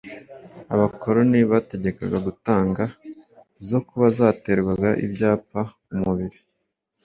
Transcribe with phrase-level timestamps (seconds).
[0.73, 2.83] Abakoloni bategekaga gutanga
[3.69, 6.37] zo kuba zaterwaga ibyapa ku mubiri